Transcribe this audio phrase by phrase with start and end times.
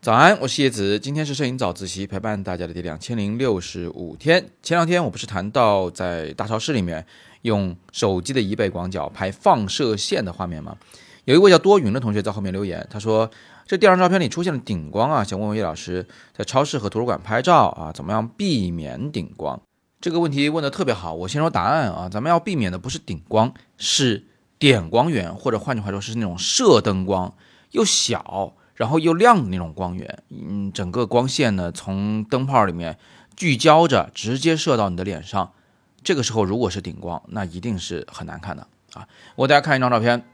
[0.00, 4.42] 早安，我是叶子，今天是摄影早自习陪伴大家的第两千零六十五天。
[4.62, 7.04] 前两天我不是谈到在大超市里面
[7.42, 10.78] 用手机的一倍广角拍放射线的画面吗？
[11.26, 13.30] 有一位叫多云的同学在后面留言，他说
[13.66, 19.60] 这第二张照片里出现了顶光啊，想问问叶老师，在超市和图书馆拍照啊，怎么样避免顶光？
[20.00, 24.24] 这个问题问的特别好，我先说答案啊，咱们要避免的不是顶光，是
[24.58, 27.34] 点光源，或者换句话说是那种射灯光，
[27.70, 28.54] 又小。
[28.74, 32.96] 然后又亮的那种光源，嗯，整个光线呢从灯泡里面
[33.34, 35.50] 聚焦着，直接射到你的脸上。
[36.04, 39.08] 这个时候如果是顶光，那一定是很难看的啊！
[39.34, 40.24] 我大家看一张照片，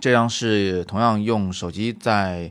[0.00, 2.50] 这张是同样用手机在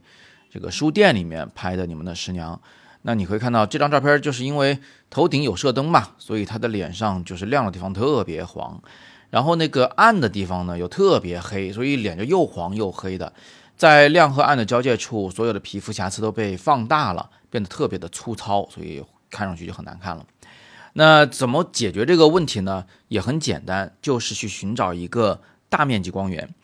[0.51, 2.61] 这个书店里面拍的你们的师娘。
[3.01, 4.77] 那你可以看到这张照片，就是因为
[5.09, 8.79] 头顶有射灯嘛，所以她的脸上就是亮的地方特别黄，
[9.35, 13.33] 然后那个暗的地方呢又特别黑，所以脸就又黄又黑的。
[13.75, 20.25] 在亮和暗的交界处，所有的皮肤瑕疵都被放大了，变得特别的粗糙，所以看上去就很难看了。
[20.93, 22.85] 那怎么解决这个问题呢？
[23.09, 26.55] 也很简单，就是去寻找一个大面积光源。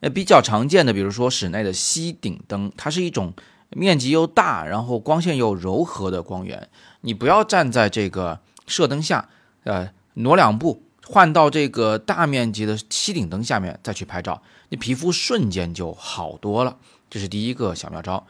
[0.00, 3.34] 呃，比较常见的，比如说室内的吸顶灯，它是一种
[3.70, 6.68] 面积又大，然后光线又柔和的光源。
[7.02, 9.28] 你不要站在这个射灯下，
[9.62, 10.82] 呃，挪两步。
[11.08, 16.76] 换到这个大面积的吸顶灯下面再去拍照，你皮肤瞬间就好多了。
[17.08, 18.26] 这是第一个小妙招。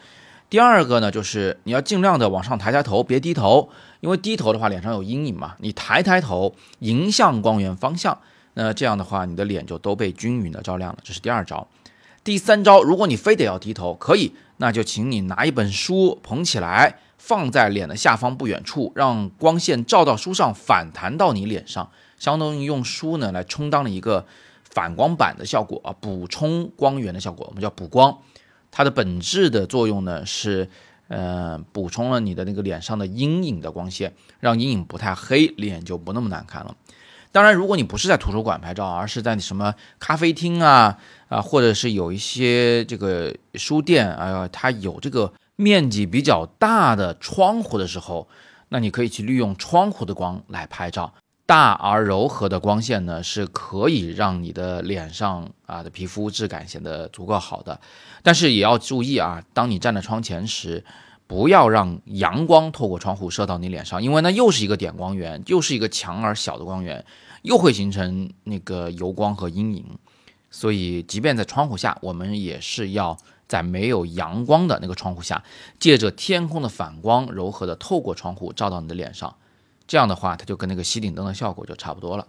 [0.51, 5.57] 第二个呢，就是你要尽量的往上抬抬头，别低头，因为低头的话脸上有阴影嘛。
[5.59, 8.21] 你抬抬头，迎向光源方向，
[8.55, 10.99] 那这样的话你的脸就都被均匀的照亮了。
[11.03, 11.67] 这是第二招。
[12.23, 21.91] 第三招，如果你非得要低头，可以，那就请你拿一本书捧起来，放在脸的下方不远处，让光线照到书上，反弹到你脸上。
[22.19, 24.27] 相当于用书呢来充当了一个
[24.63, 28.19] 反光板的效果啊，补充光源的效果，我们叫补光。
[28.71, 30.69] 它的本质的作用呢是，
[31.09, 36.75] 呃，补充了你的那个脸上的阴影的光线，让阴影不太黑，脸就不那么难看了。
[37.33, 40.97] 当然，如果你不是在图书馆拍照，而是在什么咖啡厅啊
[41.29, 48.29] 啊，或者是有一些这个书店啊，它有这个面积比较大的窗户的时候，
[48.69, 51.15] 那你可以去利用窗户的光来拍照。
[51.47, 57.81] 大而柔和的光线呢，是可以让你的脸上啊的皮肤质感显得足够好的，
[58.23, 60.85] 但是也要注意啊，当你站在窗前时，
[61.29, 67.05] 不要让阳光透过窗户射到你脸上，因为那又是一个点光源，又是一个强而小的光源，
[67.43, 69.87] 又会形成那个油光和阴影。
[70.51, 73.17] 所以，即便在窗户下，我们也是要
[73.49, 75.43] 在没有阳光的那个窗户下，
[75.79, 79.37] 借着天空的反光，柔和的透过窗户照到你的脸上。
[79.87, 82.27] 这样的话，它就跟那个吸顶灯的效果就差不多了。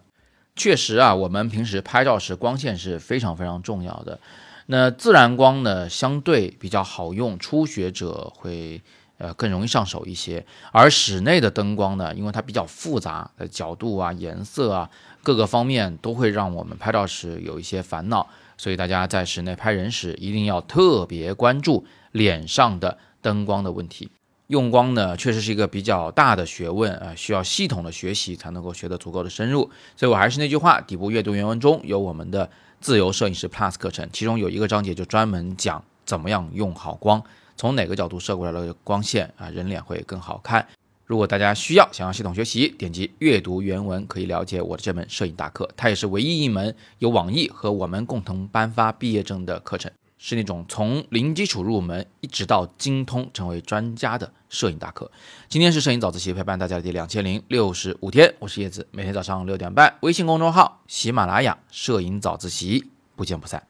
[0.55, 4.19] 确实啊，我们平时拍照时光线是非常非常重要的。
[4.67, 8.81] 那自然光呢，相对比较好用，初学者会
[9.17, 10.45] 呃更容易上手一些。
[10.71, 14.89] 而室内的灯光呢，因为它比较复杂，角度啊、颜色啊
[15.23, 18.27] 各个方面都会让我们拍照时有一些烦恼。
[18.57, 24.09] 所以大家在室内拍人时，一定要特别关注脸上的灯光的问题。
[24.47, 29.69] 用光呢，确实是一个比较大的学问啊，需要系统的学习才能够学得足够的深入。
[29.95, 37.21] 所以我还是那句话，底部阅读原文中有我们的自由摄影师 Plus 课程，其中有一个章节就专门讲怎么样用好光，
[37.57, 40.65] 从哪个角度射过来的光线啊，人脸会更好看。
[41.07, 49.89] 如果大家需要想要系统学习，点击阅读原文可以了解我的这门摄影大课，它也是唯一一门由网易和我们共同颁发毕业证的课程。
[50.19, 55.09] 是那种从零基础入门，一直到精通成为专家的摄影大课。
[55.47, 63.65] 今天是摄影早自习陪伴大家的第两千零六十五天，我是叶子，每天早上六点半，微信公众号、喜马拉雅摄影早自习，不见不散。